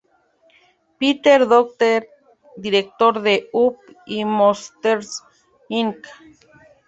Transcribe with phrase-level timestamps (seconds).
[0.99, 2.01] Peter Docter,
[2.57, 3.77] director de "Up"
[4.07, 5.21] y "Monsters,
[5.69, 6.07] Inc.